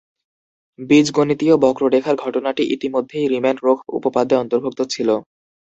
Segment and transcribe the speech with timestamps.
[0.79, 5.09] বীজগণিতীয় বক্ররেখার ঘটনাটি ইতিমধ্যেই রিম্যান-রোখ উপপাদ্যে অন্তর্ভুক্ত ছিল।